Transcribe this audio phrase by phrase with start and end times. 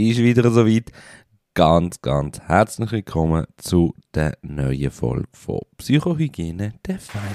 [0.00, 0.90] Ist wieder soweit.
[1.52, 7.34] Ganz, ganz herzlich willkommen zu der neuen Folge von Psychohygiene, der Feine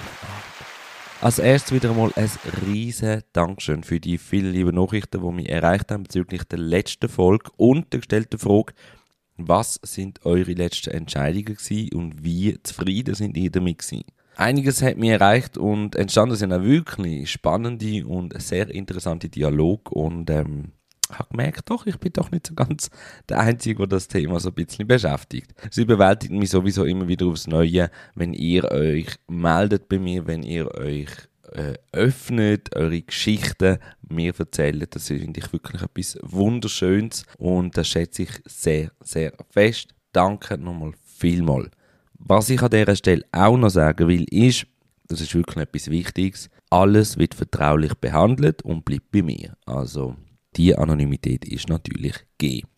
[1.22, 2.32] Als erstes wieder einmal ein
[2.66, 7.52] riesen Dankeschön für die vielen lieben Nachrichten, die mich erreicht haben bezüglich der letzten Folge
[7.56, 8.74] und der gestellten Frage,
[9.38, 14.06] was sind eure letzten Entscheidungen gewesen und wie zufrieden sind ihr damit gewesen?
[14.38, 20.32] Einiges hat mich erreicht und entstanden sind auch wirklich spannende und sehr interessante Dialoge und
[20.32, 20.72] ähm,
[21.12, 22.90] habe gemerkt, doch, ich bin doch nicht so ganz
[23.30, 25.54] der Einzige, der das Thema so ein bisschen beschäftigt.
[25.70, 30.44] Es überwältigt mich sowieso immer wieder aufs Neue, wenn ihr euch meldet bei mir, wenn
[30.44, 31.10] ihr euch
[31.52, 33.78] äh, öffnet, eure Geschichten
[34.10, 34.96] mir erzählt.
[34.96, 39.94] Das finde ich wirklich etwas Wunderschönes und das schätze ich sehr, sehr fest.
[40.12, 41.70] Danke nochmal vielmals.
[42.18, 44.66] Was ich an dieser Stelle auch noch sagen will, ist,
[45.08, 49.56] das ist wirklich etwas Wichtiges, alles wird vertraulich behandelt und bleibt bei mir.
[49.66, 50.16] Also,
[50.56, 52.70] die Anonymität ist natürlich gegeben.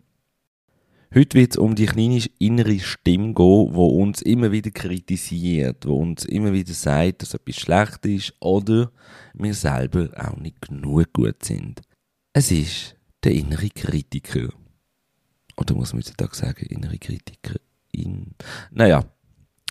[1.13, 5.87] Heute wird es um die kleine innere Stimme gehen, die uns immer wieder kritisiert, die
[5.87, 8.91] uns immer wieder sagt, dass etwas schlecht ist oder
[9.33, 11.81] wir selber auch nicht genug gut sind.
[12.33, 14.49] Es ist der innere Kritiker.
[15.55, 17.55] Oder muss man heutzutage sagen, innere Kritiker?
[17.91, 18.35] In
[18.71, 19.05] naja,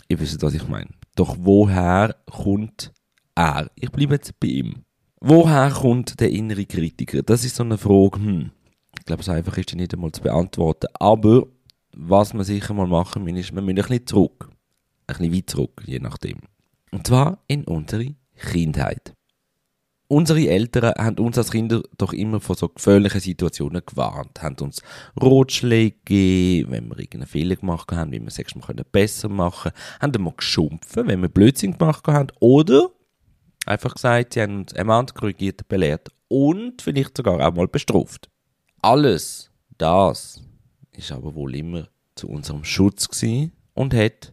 [0.08, 0.90] Ihr wisst, was ich meine.
[1.16, 2.92] Doch woher kommt
[3.34, 3.70] er?
[3.74, 4.84] Ich bleibe jetzt bei ihm.
[5.28, 7.20] Woher kommt der innere Kritiker?
[7.20, 8.50] Das ist so eine Frage, hm,
[8.96, 10.86] ich glaube, so einfach ist die nicht einmal zu beantworten.
[11.00, 11.48] Aber
[11.96, 14.48] was man sicher mal machen muss, ist, man muss ein bisschen zurück.
[15.08, 16.38] Ein bisschen weit zurück, je nachdem.
[16.92, 19.14] Und zwar in unsere Kindheit.
[20.06, 24.80] Unsere Eltern haben uns als Kinder doch immer vor so gefährlichen Situationen gewarnt, haben uns
[25.20, 28.40] Rotschläge gegeben, wenn wir irgendeinen Fehler gemacht haben, wie wir es
[28.92, 32.90] besser machen können, haben mal geschumpfen, wenn wir Blödsinn gemacht haben, oder
[33.66, 38.28] einfach gesagt, sie haben uns ermahnt, korrigiert, belehrt und vielleicht sogar auch mal bestraft.
[38.82, 40.40] Alles das
[40.92, 44.32] ist aber wohl immer zu unserem Schutz gewesen und hat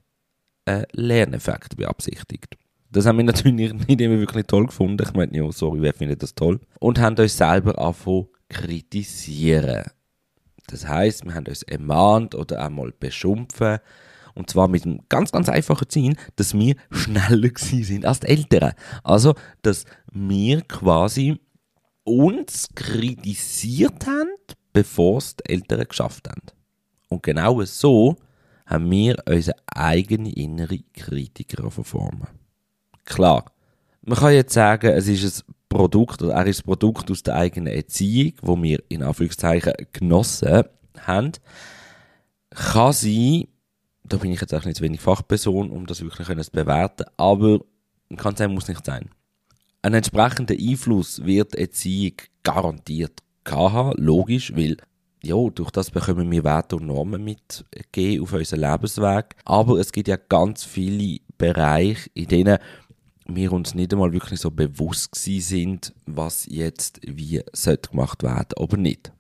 [0.66, 2.58] einen Lerneffekt beabsichtigt.
[2.90, 5.06] Das haben wir natürlich nicht immer wirklich toll gefunden.
[5.06, 6.60] Ich meine, ja, sorry, wer findet das toll?
[6.80, 9.84] Und haben uns selber angefangen kritisieren.
[10.68, 13.80] Das heißt, wir haben uns ermahnt oder einmal beschumpfen.
[14.36, 18.74] Und zwar mit einem ganz, ganz einfachen Ziel, dass wir schneller sind als die Eltern.
[19.04, 21.40] Also, dass wir quasi
[22.04, 24.30] uns kritisiert haben,
[24.74, 26.42] bevor es die Eltern geschafft haben.
[27.10, 28.18] Und genau so
[28.66, 32.28] haben wir unsere eigene innere Kritiker verformen.
[33.06, 33.46] Klar,
[34.02, 37.36] man kann jetzt sagen, es ist ein Produkt, oder er ist ein Produkt aus der
[37.36, 40.64] eigenen Erziehung, wo wir in Anführungszeichen genossen
[41.00, 41.32] haben.
[42.50, 43.48] Kann sein,
[44.14, 47.62] da bin ich jetzt auch nicht zu wenig Fachperson, um das wirklich zu bewerten, aber
[48.16, 49.10] kann sein, muss nicht sein.
[49.82, 52.14] Ein entsprechender Einfluss wird Erziehung
[52.44, 54.78] garantiert haben, logisch, weil
[55.24, 59.36] ja, durch das bekommen wir Werte und Normen mitgegeben auf unseren Lebensweg.
[59.46, 62.60] Aber es gibt ja ganz viele Bereiche, in denen
[63.26, 67.42] wir uns nicht einmal wirklich so bewusst sind, was jetzt wie
[67.90, 69.12] gemacht werden oder nicht.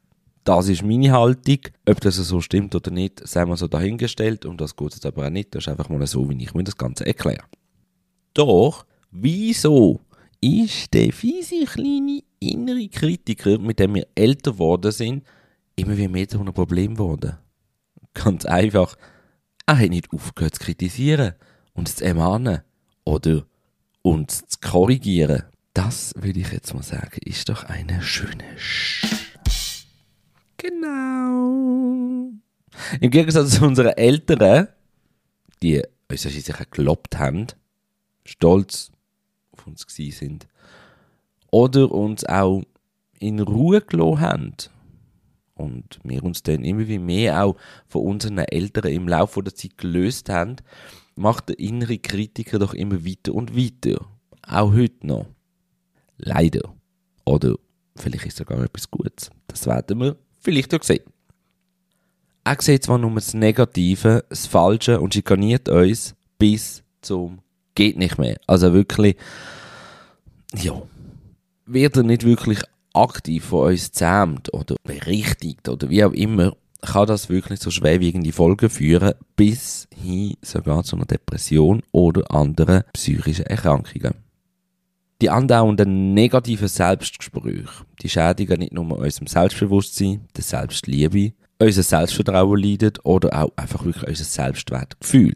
[0.43, 1.59] Das ist meine Haltung.
[1.87, 4.45] Ob das so stimmt oder nicht, sei mal so dahingestellt.
[4.45, 5.55] Und das geht jetzt aber auch nicht.
[5.55, 7.43] Das ist einfach mal so, wie ich mir das Ganze erkläre.
[8.33, 10.01] Doch, wieso
[10.41, 15.23] ist der fiese kleine innere Kritiker, mit dem wir älter geworden sind,
[15.75, 17.37] immer wie mehr zu einem Problem geworden?
[18.13, 18.97] Ganz einfach,
[19.65, 21.33] er hat nicht aufgehört zu kritisieren
[21.73, 22.61] und zu ermahnen.
[23.05, 23.45] Oder
[24.01, 25.43] uns zu korrigieren.
[25.73, 29.32] Das würde ich jetzt mal sagen, ist doch eine schöne Sch.
[30.63, 32.31] Genau.
[33.01, 34.69] Im Gegensatz zu unseren Eltern,
[35.61, 37.47] die uns sicher gelobt haben,
[38.23, 38.89] stolz
[39.51, 40.47] auf uns sind,
[41.51, 42.63] oder uns auch
[43.19, 44.53] in Ruhe gelassen haben
[45.55, 47.57] und wir uns dann immer wie mehr auch
[47.87, 50.55] von unseren Eltern im Laufe der Zeit gelöst haben,
[51.15, 54.05] macht der innere Kritiker doch immer weiter und weiter.
[54.47, 55.27] Auch heute noch.
[56.17, 56.73] Leider.
[57.25, 57.55] Oder
[57.97, 59.29] vielleicht ist sogar etwas Gutes.
[59.47, 61.03] Das werden wir vielleicht auch sehen.
[62.43, 67.39] Er sieht zwar nur das Negative, das Falsche und schikaniert uns bis zum
[67.75, 68.37] geht nicht mehr.
[68.47, 69.15] Also wirklich,
[70.55, 70.81] ja,
[71.65, 72.59] wird er nicht wirklich
[72.93, 78.33] aktiv von uns zähmt oder berichtigt oder wie auch immer, kann das wirklich so schwerwiegende
[78.33, 84.15] Folgen führen, bis hin sogar zu einer Depression oder anderen psychischen Erkrankungen.
[85.23, 93.05] Die andauernden negativen Selbstgespräche, die schädigen nicht nur unserem Selbstbewusstsein, der Selbstliebe, unser Selbstvertrauen leidet
[93.05, 95.35] oder auch einfach wirklich unser Selbstwertgefühl.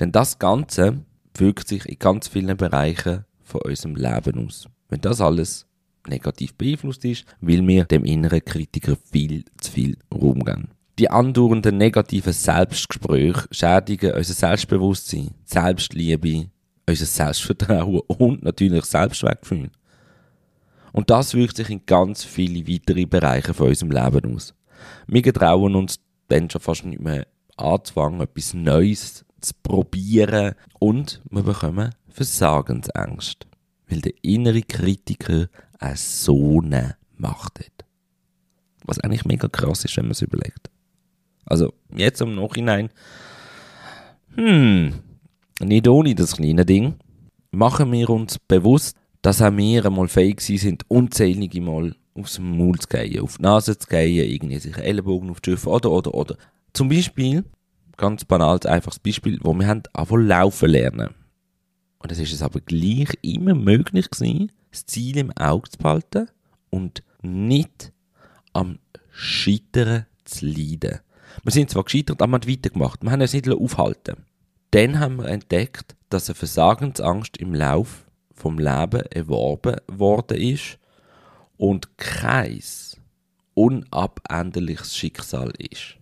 [0.00, 1.04] Denn das Ganze
[1.38, 4.66] wirkt sich in ganz vielen Bereichen von unserem Leben aus.
[4.88, 5.68] Wenn das alles
[6.08, 10.70] negativ beeinflusst ist, weil wir dem inneren Kritiker viel zu viel Raum geben.
[10.98, 16.48] Die andauernden negativen Selbstgespräche schädigen unser Selbstbewusstsein, Selbstliebe,
[16.88, 19.70] unser Selbstvertrauen und natürlich Selbstwertgefühl.
[20.92, 24.54] Und das wirkt sich in ganz viele weitere Bereiche von unserem Leben aus.
[25.06, 25.98] Wir getrauen uns
[26.28, 27.26] dann schon fast nicht mehr
[27.56, 33.46] anzufangen, etwas Neues zu probieren und wir bekommen Versagensängste,
[33.88, 35.48] weil der innere Kritiker
[35.78, 37.84] eine so eine Macht hat.
[38.84, 40.70] Was eigentlich mega krass ist, wenn man es überlegt.
[41.46, 42.90] Also jetzt im Nachhinein,
[44.34, 44.94] hm,
[45.60, 46.94] nicht ohne das kleine Ding,
[47.50, 52.88] machen wir uns bewusst, dass auch wir einmal fähig sind, unzählige Mal aufs Maul zu
[52.88, 56.36] gehen, auf die Nase zu gehen, irgendwie sich Ellenbogen auf die Schiffe oder, oder, oder.
[56.72, 57.44] Zum Beispiel,
[57.96, 61.10] ganz banal, einfaches Beispiel, wo wir haben anfangen laufen lernen.
[61.98, 66.28] Und es ist es aber gleich immer möglich gewesen, das Ziel im Auge zu behalten
[66.70, 67.92] und nicht
[68.52, 68.78] am
[69.10, 71.00] Scheitern zu leiden.
[71.42, 73.02] Wir sind zwar gescheitert, aber wir haben weitergemacht.
[73.02, 74.16] Wir haben uns nicht aufhalten
[74.74, 80.80] Dann haben wir entdeckt, dass eine Versagensangst im Lauf vom Leben erworben worden ist
[81.56, 82.60] und kein
[83.54, 85.96] unabänderliches Schicksal ist.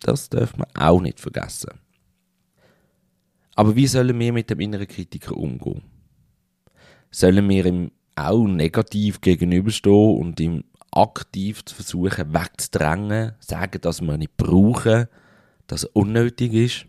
[0.00, 1.78] Das darf man auch nicht vergessen.
[3.54, 5.82] Aber wie sollen wir mit dem inneren Kritiker umgehen?
[7.12, 14.14] Sollen wir ihm auch negativ gegenüberstehen und ihm aktiv zu versuchen wegzudrängen, sagen, dass wir
[14.14, 15.06] ihn nicht brauchen,
[15.68, 16.86] dass er unnötig ist?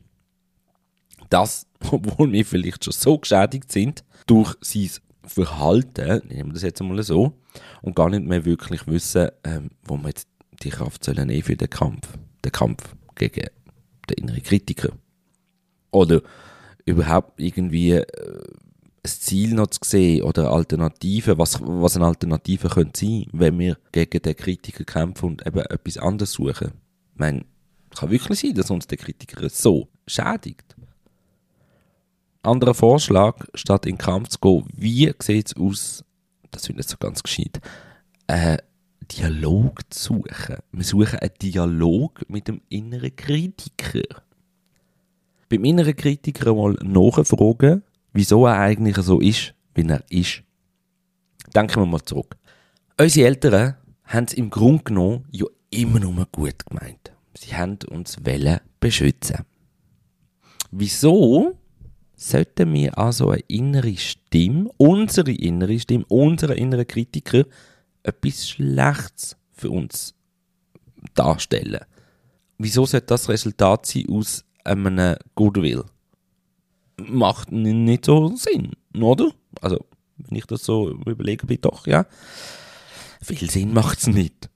[1.29, 4.89] Das, obwohl wir vielleicht schon so geschädigt sind durch sein
[5.25, 7.33] Verhalten, nehmen wir das jetzt einmal so,
[7.81, 10.27] und gar nicht mehr wirklich wissen, ähm, wo wir jetzt
[10.63, 12.07] die Kraft sollen nehmen für den Kampf.
[12.43, 13.47] Den Kampf gegen
[14.09, 14.89] den inneren Kritiker.
[15.91, 16.21] Oder
[16.85, 23.05] überhaupt irgendwie äh, ein Ziel noch zu sehen oder Alternativen, was, was eine Alternative könnte
[23.05, 26.71] sein, wenn wir gegen den Kritiker kämpfen und eben etwas anderes suchen.
[27.13, 27.45] Ich meine,
[27.97, 30.75] kann wirklich sein, dass uns der Kritiker so schädigt.
[32.47, 36.03] Anderer Vorschlag, statt in den Kampf zu gehen, wie sieht es aus,
[36.51, 37.59] das finde ich so ganz gescheit,
[38.27, 38.59] einen
[39.11, 40.57] Dialog zu suchen.
[40.71, 44.23] Wir suchen einen Dialog mit dem inneren Kritiker.
[45.49, 47.83] Beim inneren Kritiker mal nachfragen,
[48.13, 50.43] wieso er eigentlich so ist, wie er ist.
[51.55, 52.37] Denken wir mal zurück.
[52.99, 57.11] Unsere Eltern haben es im Grunde genommen ja immer nur gut gemeint.
[57.37, 58.17] Sie haben uns
[58.79, 59.45] beschützen.
[60.71, 61.57] Wieso
[62.17, 67.45] sollten wir also eine innere Stimme, unsere innere Stimme, unsere inneren Kritiker,
[68.03, 70.15] etwas Schlechtes für uns
[71.13, 71.85] darstellen?
[72.57, 75.85] Wieso sollte das Resultat sein aus einem Goodwill?
[76.97, 79.31] Macht nicht so Sinn, oder?
[79.61, 79.85] Also,
[80.17, 82.07] wenn ich das so überlege, bin doch, ja.
[83.21, 84.49] Viel Sinn macht es nicht.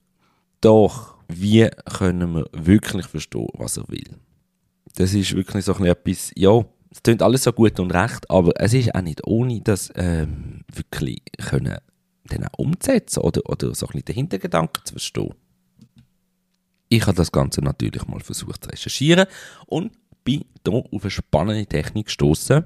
[0.60, 4.18] Doch, wie können wir wirklich verstehen, was er will?
[4.96, 8.74] Das ist wirklich so etwas, ja, es klingt alles so gut und recht, aber es
[8.74, 11.78] ist auch nicht ohne, das ähm, wirklich können
[12.24, 15.34] dann auch umzusetzen oder, oder so ein bisschen den Hintergedanken zu verstehen.
[16.88, 19.26] Ich habe das Ganze natürlich mal versucht zu recherchieren
[19.66, 19.92] und
[20.24, 22.64] bin hier auf eine spannende Technik gestoßen.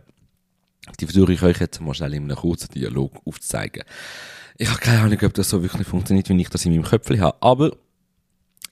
[1.01, 3.85] Die versuche ich euch jetzt mal schnell in einem kurzen Dialog aufzuzeigen.
[4.59, 7.21] Ich habe keine Ahnung, ob das so wirklich funktioniert, wie ich das in meinem Köpfchen
[7.21, 7.77] habe, aber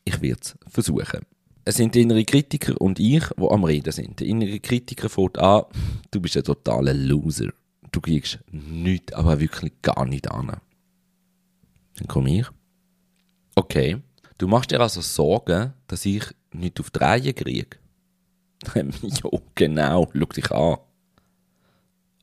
[0.04, 1.20] ich werde es versuchen.
[1.66, 4.20] Es sind die innere Kritiker und ich, die am Reden sind.
[4.20, 5.64] Der innere Kritiker fängt an,
[6.10, 7.50] du bist ein totaler Loser.
[7.90, 10.60] Du kriegst nichts, aber wirklich gar nicht an.
[11.96, 12.46] Dann komme ich.
[13.54, 14.02] Okay,
[14.36, 17.78] du machst dir also Sorgen, dass ich nicht auf die Reihe kriege.
[18.74, 18.84] ja,
[19.54, 20.78] genau, schau dich an.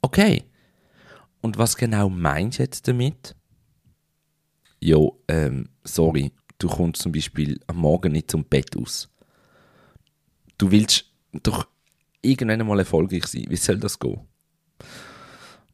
[0.02, 0.44] Okay,
[1.42, 3.36] und was genau meinst du jetzt damit?
[4.80, 9.11] Ja, ähm, sorry, du kommst zum Beispiel am Morgen nicht zum Bett aus
[10.62, 11.06] du willst
[11.44, 11.68] doch
[12.22, 13.46] irgendwann mal erfolgreich sein.
[13.50, 14.22] Wie soll das gehen?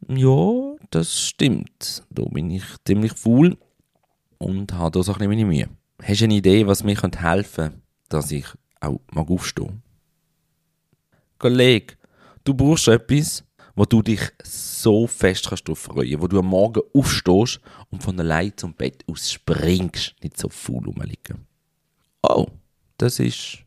[0.08, 2.04] Ja, das stimmt.
[2.10, 3.58] Da bin ich ziemlich faul
[4.38, 5.70] und habe da so ein bisschen meine Mühe.
[6.02, 8.46] Hast du eine Idee, was mir helfen könnte, dass ich
[8.80, 9.82] auch mag aufstehen?
[11.40, 11.96] Kollege,
[12.44, 13.44] du brauchst etwas,
[13.76, 18.54] wo du dich so fest kannst freuen, wo du am Morgen aufstehst und von allein
[18.56, 21.46] zum Bett aus springst, nicht so faul rumliegen.
[22.24, 22.48] Oh,
[22.98, 23.67] das ist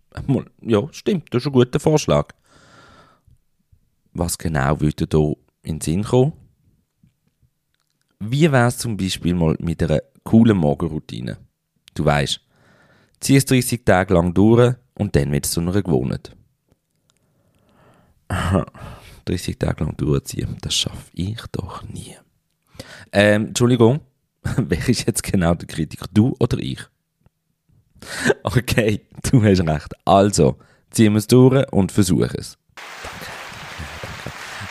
[0.62, 2.28] ja, stimmt, das ist ein guter Vorschlag.
[4.12, 5.18] Was genau würde da
[5.62, 6.32] in den Sinn kommen?
[8.18, 11.38] Wie wäre es zum Beispiel mal mit einer coolen Morgenroutine?
[11.94, 12.40] Du weißt,
[13.20, 16.36] zieh es 30 Tage lang durch und dann wird es zu einer Gewohnheit.
[19.24, 22.16] 30 Tage lang durchziehen, das schaffe ich doch nie.
[23.12, 24.00] Ähm, Entschuldigung,
[24.56, 26.06] Wer ist jetzt genau der Kritiker?
[26.12, 26.80] Du oder ich?
[28.42, 29.94] Okay, du hast recht.
[30.04, 30.56] Also,
[30.90, 32.56] ziehen wir es durch und versuchen es.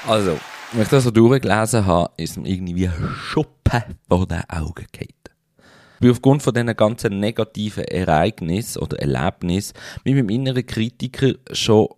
[0.08, 0.38] Also,
[0.74, 5.14] wenn ich das so durchgelesen habe, ist mir irgendwie Schuppen vor den Augen gefallen.
[5.96, 9.74] Ich bin aufgrund von diesen ganzen negativen Ereignissen oder Erlebnissen
[10.06, 11.90] mit meinem inneren Kritiker schon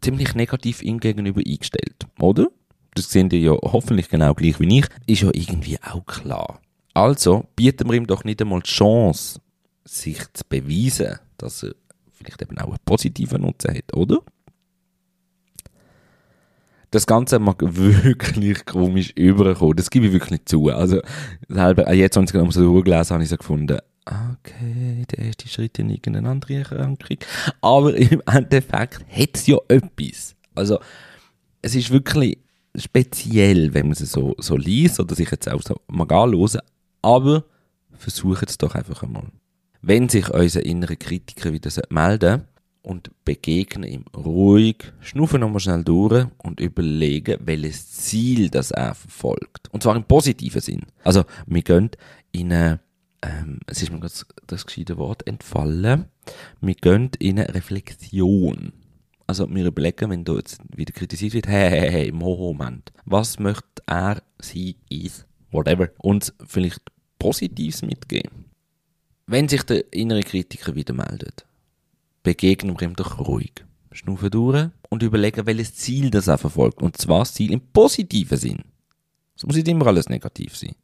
[0.00, 2.48] ziemlich negativ ihm gegenüber eingestellt, oder?
[2.94, 6.60] Das sehen die ja hoffentlich genau gleich wie ich, ist ja irgendwie auch klar.
[6.94, 9.40] Also bieten wir ihm doch nicht einmal die Chance,
[9.84, 11.74] sich zu beweisen, dass er
[12.12, 14.18] vielleicht eben auch einen positiven Nutzen hat, oder?
[16.90, 19.76] Das Ganze mag wirklich komisch überkommen.
[19.76, 20.68] Das gebe ich wirklich zu.
[20.68, 21.00] Also,
[21.48, 25.78] selber, jetzt, als ich es so durchgelesen habe, ich so gefunden, okay, der erste Schritt
[25.78, 27.18] in irgendeine andere Erkrankung.
[27.60, 30.34] Aber im Endeffekt hat es ja etwas.
[30.54, 30.80] Also,
[31.62, 32.38] es ist wirklich
[32.76, 36.60] speziell, wenn man es so, so liest oder sich jetzt auch so mal anhören.
[37.02, 37.44] Aber
[37.92, 39.30] versucht es doch einfach einmal.
[39.82, 42.44] Wenn sich unser innerer Kritiker wieder melden
[42.82, 49.68] und begegnen ihm ruhig, schnuffen nochmal schnell durch und überlegen, welches Ziel das er verfolgt.
[49.72, 50.82] Und zwar im positiven Sinn.
[51.02, 51.90] Also, wir gehen
[52.32, 52.80] in eine,
[53.22, 56.06] ähm, es ist mir das, das gescheite Wort entfallen,
[56.60, 58.72] wir gehen in eine Reflexion.
[59.26, 63.38] Also, wir überlegen, wenn du jetzt wieder kritisiert wird, hey, hey, hey, im Moment, was
[63.38, 66.82] möchte er, sie, is, whatever, uns vielleicht
[67.18, 68.49] Positives mitgeben?
[69.30, 71.46] Wenn sich der innere Kritiker wieder meldet,
[72.24, 73.52] begegnen wir ihm doch ruhig.
[73.92, 76.82] Schnaufen durch und überlegen, welches Ziel das er verfolgt.
[76.82, 78.64] Und zwar das Ziel im positiven Sinn.
[79.36, 80.74] Es muss nicht immer alles negativ sein.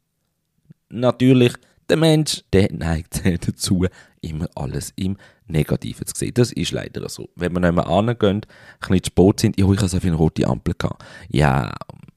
[0.87, 1.55] Natürlich,
[1.89, 3.85] der Mensch, der neigt dazu,
[4.21, 6.33] immer alles im Negativen zu sehen.
[6.33, 7.27] Das ist leider so.
[7.35, 8.43] Wenn wir nicht mehr angehen,
[8.79, 11.03] ein bisschen spät sind, ja, ich habe so viele rote Ampel gehabt.
[11.27, 11.75] Ja,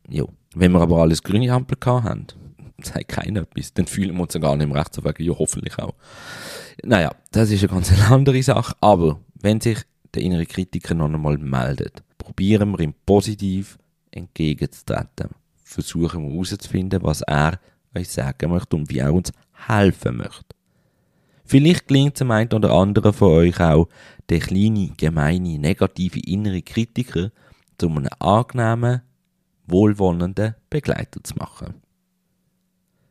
[0.08, 0.24] ja.
[0.54, 2.26] Wenn wir aber alles grüne Ampel gehabt haben,
[2.82, 5.32] sagt keiner etwas, dann fühlen wir uns ja gar nicht mehr recht zu sagen, ja,
[5.38, 5.94] hoffentlich auch.
[6.82, 9.78] Naja, das ist eine ganz andere Sache, aber wenn sich
[10.14, 13.78] der innere Kritiker noch einmal meldet, probieren wir ihm positiv
[14.10, 15.30] entgegenzutreten.
[15.62, 17.60] Versuchen wir herauszufinden, was er
[17.94, 19.32] euch sagen möchte und wie er uns
[19.68, 20.56] helfen möchte.
[21.44, 23.88] Vielleicht gelingt es einem oder anderen von euch auch,
[24.28, 27.32] den kleinen, gemeine, negative innere Kritiker
[27.78, 29.02] zu einem angenehmen,
[29.66, 31.74] wohlwollenden Begleiter zu machen.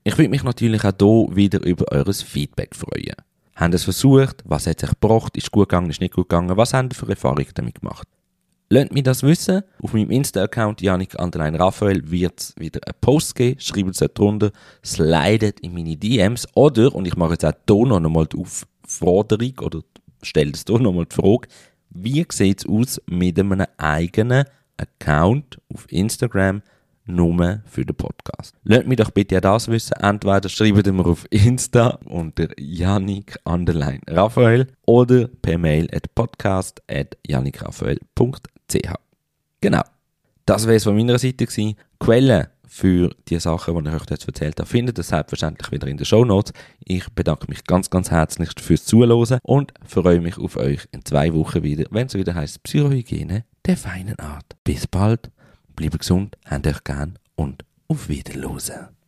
[0.09, 3.13] Ich würde mich natürlich auch hier wieder über eures Feedback freuen.
[3.55, 4.41] Haben es versucht?
[4.43, 5.37] Was hat sich gebracht?
[5.37, 5.91] Ist gut gegangen?
[5.91, 6.57] Ist nicht gut gegangen?
[6.57, 8.07] Was haben ihr für Erfahrungen damit gemacht?
[8.69, 9.61] Lasst mich das wissen.
[9.83, 13.59] Auf meinem Insta-Account Janik Anderlein Raphael wird es wieder einen Post geben.
[13.59, 14.49] Schreibt es drunter,
[14.83, 19.59] slidet in meine DMs oder, und ich mache jetzt auch hier noch einmal die Aufforderung
[19.61, 19.81] oder
[20.23, 21.47] stelle es hier einmal die Frage,
[21.91, 26.63] wie sieht es aus mit einem eigenen Account auf Instagram,
[27.09, 28.55] nur für den Podcast.
[28.63, 29.93] Lasst mich doch bitte das wissen.
[29.93, 36.81] Entweder schreibt ihr mir auf Insta unter Janik Underline Raphael oder per Mail at podcast
[36.89, 38.93] at janikraphael.ch.
[39.61, 39.81] Genau.
[40.45, 41.75] Das wäre es von meiner Seite gewesen.
[41.99, 45.97] Quellen für die Sachen, die ich euch jetzt erzählt habe, findet ihr selbstverständlich wieder in
[45.97, 46.53] den Show Notes.
[46.85, 51.33] Ich bedanke mich ganz, ganz herzlich fürs Zuhören und freue mich auf euch in zwei
[51.33, 54.55] Wochen wieder, wenn es wieder heißt Psychohygiene der feinen Art.
[54.63, 55.31] Bis bald.
[55.79, 58.98] Bleibt gesund, habt euch gern und auf Wiederhören.